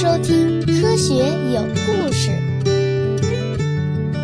[0.00, 1.16] 收听《科学
[1.52, 2.30] 有故事》。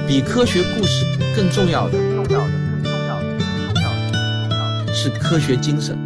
[0.07, 1.05] 比科学故事
[1.35, 5.99] 更重要的，重要的，更重要的，更重要的，更重要的是科学精神。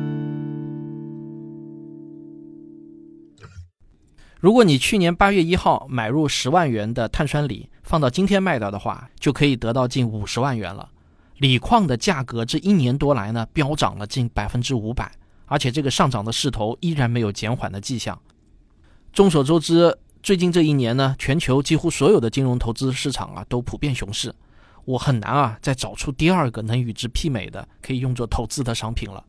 [4.40, 10.88] 如果你去年八月一号买入十万元的碳酸锂，放到今天卖掉的话，就可以得到近五十万元了。
[11.36, 15.12] 锂矿的价格这一年多来呢，飙涨了近百分之五百。
[15.44, 18.18] 而且这个上涨的势头依然没有减缓的迹象。
[19.12, 24.32] 众所周知，最近这一年呢，全球几乎所有的金融投资市场啊都普遍熊市，
[24.84, 29.24] 我很难啊再找出第二个能与之媲美的可以用作投资的商品了。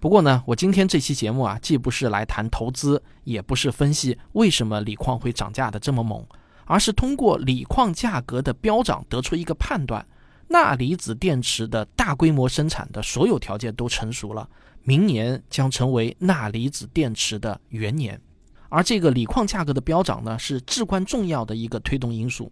[0.00, 6.24] 不过呢，我今天这期节目啊，既不是来谈投资，也不是分析为什么锂矿会涨价的这么猛，
[6.64, 10.04] 而是通过锂矿价格的飙涨得出一个判断：
[10.48, 14.48] 钠离子电池的大规模生产的所有条件都成熟了。
[14.84, 18.18] 明年将成为钠离子电池的元年，
[18.68, 22.50] 而这个锂矿价格的飙涨呢，是至关重要的一个推动因素。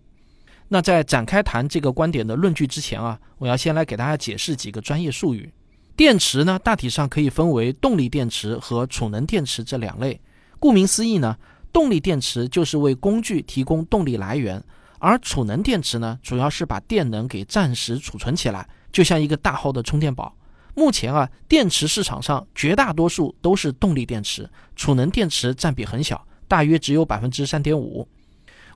[0.68, 5.52] 那在展开谈这个观点的论据之前啊，我要先来给大家解释几个专业术语。
[5.94, 10.20] 电池呢，大体上可以分为动力电池和储能电池这两类。
[10.58, 11.36] 顾名思义呢，
[11.72, 14.62] 动力电池就是为工具提供动力来源，
[14.98, 20.34] 而储能电池呢，主要是把电能给暂时储存起来，就像一个大号的充电宝。
[20.76, 28.06] 目前啊，电池市场上绝大多数都是动力电池，储能电池占比很小，大约只有百分之三点五。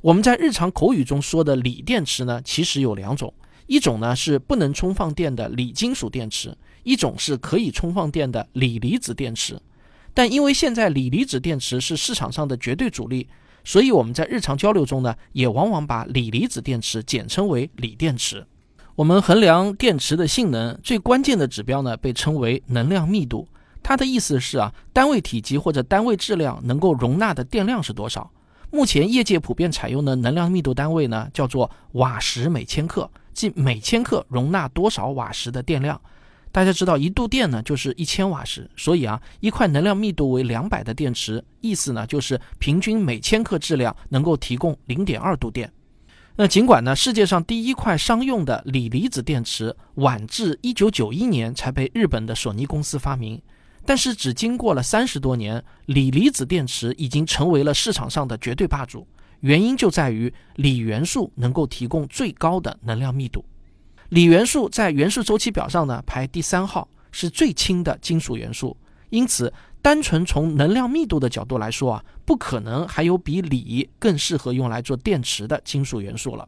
[0.00, 3.34] 我们在日常口语中说的锂电池呢，其实有两种，
[3.66, 9.60] 一种呢是不能充放电的锂金属电池，一种是可以充放电的锂离子电池。
[10.14, 13.28] 但因为现在锂离子电池是市场上的绝对主力，
[13.62, 18.46] 所以我们在日常交流中呢，也往往把锂离子电池简称为锂电池。
[19.00, 23.48] 我们衡量电池的性能最关键的指标呢，被称为能量密度。
[23.82, 28.30] 它的意思是啊，单位体积或者单位质量能够容纳的电量是多少。
[28.70, 35.98] 目前业界普遍采用的能量密度单位呢，叫做瓦时每千克，即每千克容纳多少瓦时的电量。
[36.52, 45.72] 大家知道一度电呢就是一千瓦时，所以啊，一块能量密度为两百的电池，意思呢就是平均每千克质量能够提供零点二度电。
[46.36, 53.42] 那尽管呢，世界上第一块商用的锂离子电池晚至一九九一年才被日本的索尼公司发明，
[53.84, 59.06] 但是只经过了三十多年，锂离子电池已经成为了市场上的绝对霸主。
[59.40, 63.44] 原因就在于锂元素能够提供最高的能量密度。
[64.10, 68.76] 锂元素在元素周期表上呢排第三号，是最轻的金属元素，
[69.10, 69.52] 因此。
[69.82, 76.46] 单纯从能量密度的角度来说啊，不可能还有比锂更适合用来做电池的金属元素了。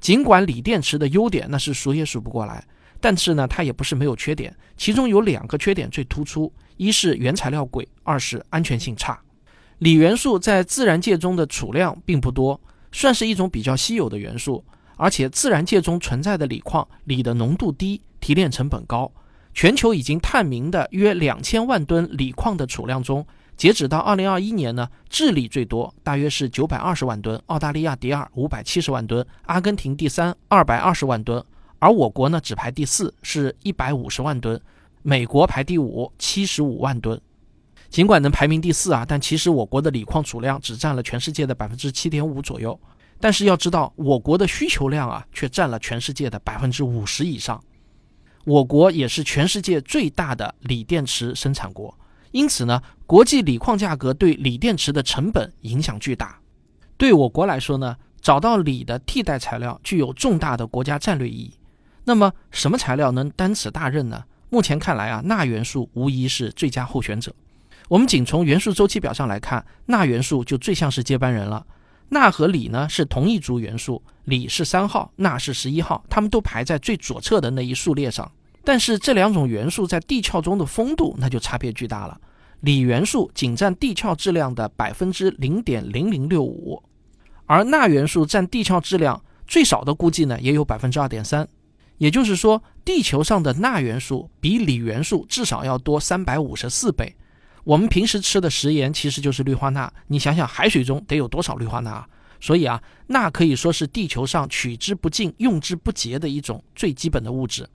[0.00, 2.66] 尽管锂电池的优点那是数也数不过来，
[3.02, 4.56] 但是呢，它也不是没有缺点。
[4.78, 9.20] 其中有两个缺点最突出：一是原材料贵，二是安全性差。
[9.80, 12.58] 锂元素在自然界中的储量并不多，
[12.92, 14.64] 算是一种比较稀有的元素。
[14.96, 19.12] 而且自然界中存在的锂矿，锂的浓度低，提炼成本高。
[19.54, 23.24] 全球已经探明的约两千万吨锂矿的储量中，
[23.56, 31.40] 截止到二零二一年呢，智利最多，大约是九百二十万吨；澳大利亚第二，五百七十万吨；阿根廷第三，二百二十万吨；
[31.78, 34.58] 而我国呢，只排第四，是一百五十万吨；
[35.02, 37.20] 美国排第五，七十五万吨。
[37.88, 42.78] 尽管能排名第四啊，但其实我国的锂矿储量只占了全世界的百分之七点五左右。
[43.20, 47.62] 但是要知道，我国的需求量啊，却占了全世界的百分之五十以上。
[48.44, 51.96] 我国也是全世界最大的锂电池生产国，
[52.30, 56.38] 因此呢，国际锂矿价格对锂电池的成本影响巨大。
[56.96, 61.54] 对我国来说呢，找到锂的替代材料具有重大的国家战略意义。
[62.04, 64.24] 那么，什么材料能担此大任呢？
[64.50, 67.34] 目前看来啊，钠元素无疑是最佳候选者。
[67.88, 71.66] 我们仅从元素周期表上来看，钠元素就最像是接班人了。
[72.08, 78.30] 钠和锂呢是同一族元素，锂是三号，钠是十一号，它们都排在最左侧的那一数列上。
[78.62, 82.18] 但是这两种元素在地壳中的丰度那就差别巨大了。
[82.60, 86.82] 锂元素仅占地壳质量的百分之零点零零六五，
[87.46, 91.46] 而钠元素占地壳质量最少的估计呢也有百分之二点三。
[91.98, 97.14] 也就是说，地球上的钠元素比锂元素至少要多三百五十四倍。
[97.64, 102.08] 我们平时吃的食盐其实就是氯化钠，你想想海水中得有多少氯化钠啊？
[102.40, 107.66] 所以啊，钠可以说是地球上取之不尽、用之不竭的一种最基本的物质。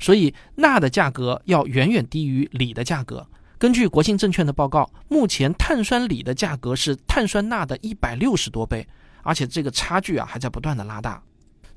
[0.00, 3.24] 所以钠的价格要远远低于锂的价格。
[3.56, 8.88] 根据国信证券的报告，目前碳酸锂的价格是碳酸钠的一百六十多倍，
[9.22, 11.22] 而且这个差距啊还在不断的拉大。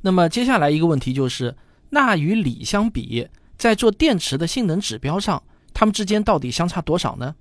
[0.01, 1.55] 那么接下来一个问题就是，
[1.89, 3.27] 钠与锂相比，
[3.57, 7.35] 在做电池的性能指标上，它们之间到底相差多少呢？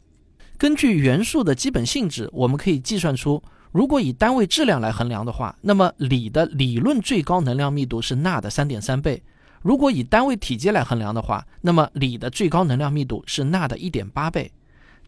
[0.63, 3.43] 根据元素的基本性质，我们可以计算出，
[3.73, 9.21] 如果以单位质量来衡量的话，那么锂的理论最高能量密度是钠的三点三倍；
[9.63, 14.53] 如果以单位体积来衡量的话，那么锂的最高能量密度是钠的一点八倍。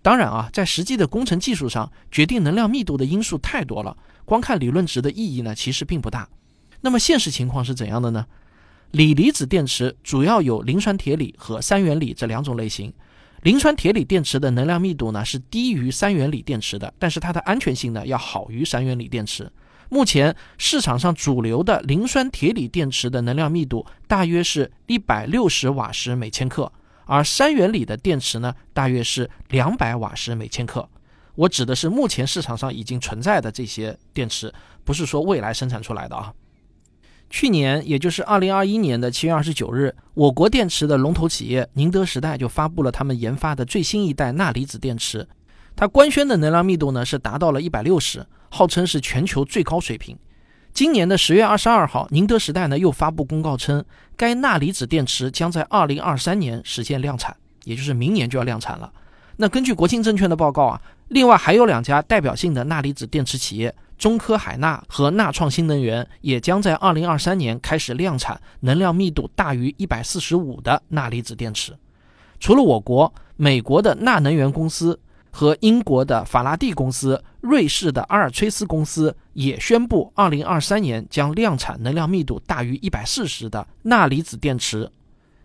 [0.03, 6.29] 当然啊，在实际的工程技术上，决定能量密度的因素太多了，光看理论值的意义呢，其实并不大。
[6.81, 8.27] 那么现实情况是怎样的呢？
[8.91, 12.93] 锂离子电池主要有磷酸铁锂和三元锂这两种类型。
[13.45, 19.53] 磷酸铁锂电池的能量密度呢是低于三元锂电池的，但是它的安全性呢要好于三元锂电池。
[19.91, 26.73] 目前市场上主流的磷酸铁锂电池的能量密度大约是一百六十瓦时每千克，
[27.05, 30.89] 而三元锂的电池呢大约是两百瓦时每千克。
[31.35, 34.51] 我指的是目前市场上已经存在的这些电池，
[34.85, 36.33] 不是说未来生产出来的啊。
[37.37, 45.27] 去年，也就是二零二一年的七月二十九日，我国电池的龙头企业宁德时代就发布了他们研发的最新一代钠离子电池。
[45.75, 50.17] 它官宣的能量密度呢是达到了一百六十，号称是全球最高水平。
[50.73, 53.85] 今年的十月二十二号，宁德时代呢又发布公告称，
[54.17, 58.93] 该钠离子电池将在二零二三年实现量产，也就是明年就要量产了。
[59.39, 63.75] 那根据国信证券的报告啊，另外还有两家代表性的钠离子电池企业。
[63.97, 71.73] 中科海钠和钠创新能源也将在二零二三年开始量产能量密度大于一百四十五的钠离子电池。
[72.41, 74.99] 除了我国，美国的钠能源公司
[75.31, 84.91] 和英国的法拉第公司、瑞士的阿尔崔斯公司也宣布，二零二三年将量产能量密度大于一百四十的钠离子电池。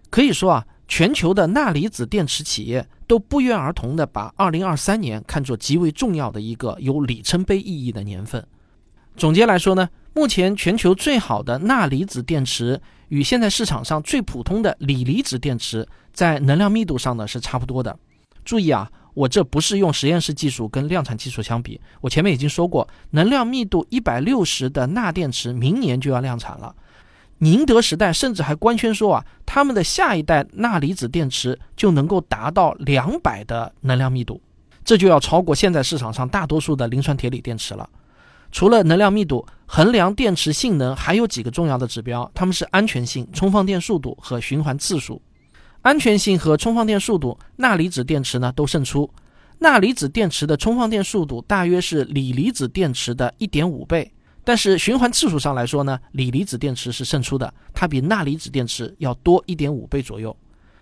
[0.09, 0.65] 可以说啊。
[0.89, 8.45] 全球的钠离子电池企业都不约而同地把2023年看作极为重要的一个有里程碑意义的年份。
[9.15, 17.97] 总结来说呢，目前全球最好的钠离子电池与现在市场上最普通的锂离子电池在能量密度上呢是差不多的。
[18.43, 21.79] 注意啊，我这不是用实验室技术跟量产技术相比。
[22.01, 26.75] 我前面已经说过，能量密度160的钠电池明年就要量产了。
[27.39, 34.41] 宁德时代甚至还官宣说啊，他们的下一代钠离子电池就能够达到两百的能量密度，
[34.83, 37.89] 这就要超过现在市场上大多数的磷酸铁锂电池了。
[38.51, 45.21] 除了能量密度，衡量电池性能还有几个重要的指标，它们是安全性、充放电速度和循环次数。
[45.81, 49.09] 安全性和充放电速度，钠离子电池呢都胜出。
[49.59, 54.11] 钠离子电池的充放电速度大约是锂离子电池的一点五倍。
[54.49, 60.35] 但是循环次数上来说呢，锂离子电池是胜出的，它比钠离子电池要多一点五倍左右。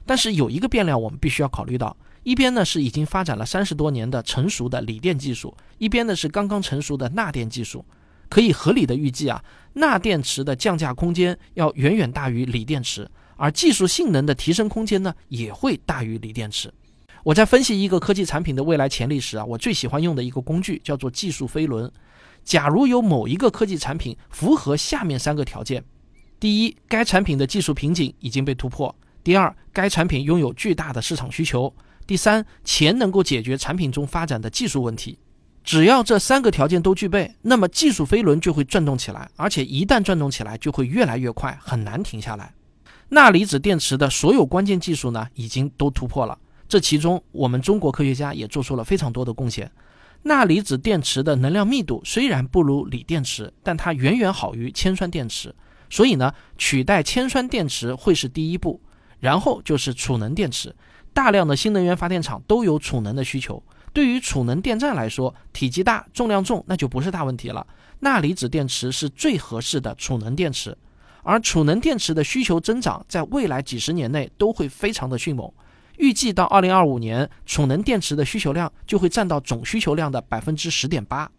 [0.06, 1.94] 但是有一个变量我们必须要考虑到，
[2.24, 7.84] 一边呢是已经发展了三十多年的成熟的锂电技术，一边呢是刚刚成熟的钠电技术。
[8.30, 9.44] 可以合理的预计啊，
[9.74, 13.06] 钠电池的降价空间要远远大于锂电池，
[13.36, 16.74] 而技术性能的提升空间呢也会大于锂电池。
[17.22, 21.92] 我在分析一个科技产品的未来潜力时啊，我最喜欢用的一个工具叫做技术飞轮。
[22.48, 25.84] 假如有某一个科技产品符合下面三个条件：
[26.40, 28.90] 第一，该产品的技术瓶颈已经被突破；
[29.22, 31.70] 第二，该产品拥有巨大的市场需求；
[32.08, 35.20] 第三，钱能够解决产品中发展的技术问题。
[35.62, 42.54] 只要这三个条件都具备，那么技术飞轮就会转动起来，而且一旦转动起来，就会越来越快，很难停下来。
[43.10, 46.40] 钠离子电池的所有关键技术呢，已经都突破了，
[46.70, 49.70] 这其中我们中国科学家也做出了非常多的贡献。
[50.24, 55.54] 钠离子电池的能量密度虽然不如锂电池，但它远远好于铅酸电池。
[55.90, 58.82] 所以呢，取代铅酸电池会是第一步，
[59.20, 60.76] 然后就是储能电池。
[61.14, 63.64] 大量的新能源发电厂都有储能的需求。
[63.94, 67.66] 对于储能电站来说，体积大、重量重，那就不是大问题了。
[68.02, 70.78] 钠离子电池是最合适的储能电池。
[71.24, 75.52] 而储能电池的需求增长，在未来几十年内都会非常的迅猛。
[75.98, 81.30] 预计到二零二五年，储能电池的需求量就会占到总需求量的百分之十点八。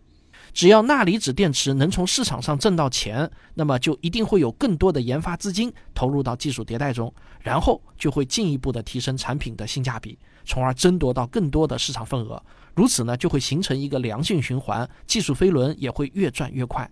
[0.52, 12.42] 只要钠离子电池能从市场上挣到钱，那么就一定会有更多的研发资金投入到技术迭代中，然后就会进一步的提升产品的性价比，从而争夺到更多的市场份额。
[12.74, 16.90] 如此呢，就会形成一个良性循环，技术飞轮也会越转越快。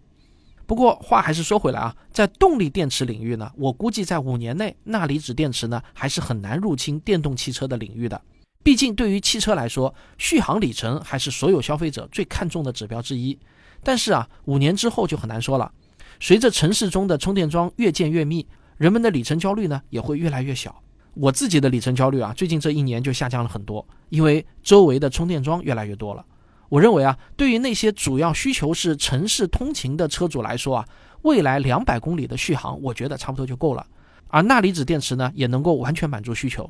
[0.67, 8.21] 不过话还是说回来啊，在动力电池领域呢，我估计在五年内，钠离子电池呢还是很难入侵电动汽车的领域的。
[8.65, 13.39] 毕竟对于汽车来说，续航里程还是所有消费者最看重的指标之一。
[13.85, 15.71] 但是啊，五年之后就很难说了。
[16.19, 18.45] 随着城市中的充电桩越建越密，
[18.77, 20.83] 人们的里程焦虑呢也会越来越小。
[21.15, 26.25] 我自己的里程焦虑啊，最近这一年就下降了很多，因为周围的充电桩越来越多了。
[26.69, 30.89] 我认为啊，对于那些主要需求是城市通勤的车主来说啊，
[31.23, 33.87] 未来两百公里的续航，我觉得差不多就够了。
[34.29, 36.69] 而钠离子电池呢，也能够完全满足需求。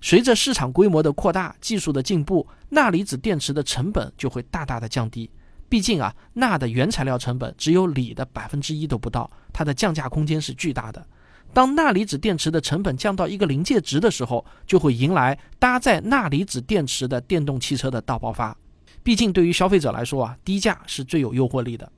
[0.00, 5.30] 随着市场规模的扩大，技术的进步，钠离子电池的成本就会大大的降低。
[5.68, 11.04] 毕竟啊，钠的原材料成本只有锂的百分之一都不到，它的降价空间是巨大的。
[11.52, 18.56] 当钠离子电池的成本降到一个临界值的时候，就会迎来搭载钠离子电池的电动汽车的大爆发。
[19.02, 21.90] 毕竟对于消费者来说啊，低价是最有诱惑力的。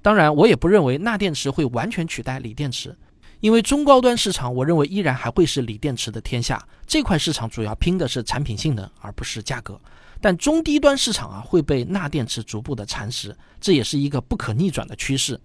[0.00, 2.96] 当然，我也不认为钠电池会完全取代锂电池，
[3.40, 6.64] 因为中高端市场，我认为依然还会是锂电池的天下。
[6.86, 9.78] 这块市场主要拼的是产品性能，而不是价格。
[10.20, 15.40] 但中低端市场啊，会被钠电池逐步的蚕食，这也是一个不可逆转的趋势。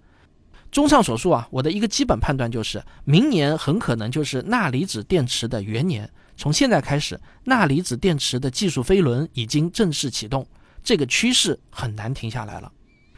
[0.72, 6.10] 综上所述啊，我的一个基本判断就是，明年很可能就是钠离子电池的元年。
[6.36, 10.44] 从现在开始，钠离子电池的技术飞轮已经正式启动，
[10.84, 12.72] 这个趋势很难停下来了。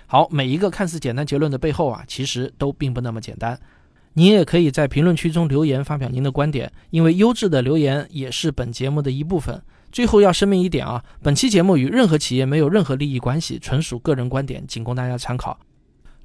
[0.07, 3.60] 好，每一个看似简单结论的背后啊，其实都并不那么简单。
[4.13, 9.62] 您也可以在评论区中留言发表您的观点，因为优质的留言也是本节目的一部分。
[9.91, 15.57] 最后要声明一点啊，本期节目与任何企业没有任何利益关系，纯属个人观点，仅供大家参考。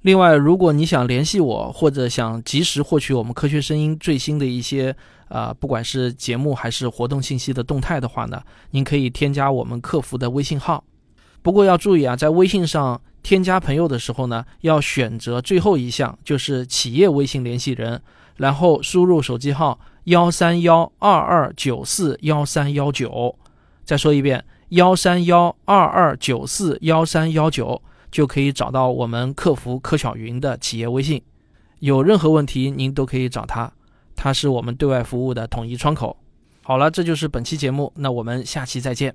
[0.03, 4.95] 另外，如果你想联系我，或者想及时获取我们科学声音最新的一些，
[5.29, 10.85] 呃，不管是节目还是活动信息的动态的话呢，您可以添加我们客服的微信号。
[11.43, 18.01] 不过要注意啊，在微信上添加朋友的时候呢，要选择最后一项，就是企业微信联系人，
[18.37, 23.37] 然后输入手机号幺三幺二二九四幺三幺九。
[23.85, 27.83] 再说一遍，幺三幺二二九四幺三幺九。
[28.11, 31.23] 就可以找到我们客服柯小云的企业微信，
[31.79, 33.73] 有任何问题您都可以找他，
[34.17, 36.17] 他是我们对外服务的统一窗口。
[36.65, 39.15] 好了，这就是本期节目，那我们下期再见。